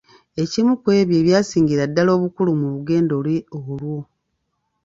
[0.41, 3.99] Ekimu ku ebyo ebyasingira ddala obukulu mu lugendo lwe olwo.